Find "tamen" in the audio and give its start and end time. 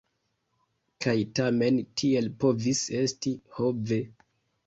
1.39-1.75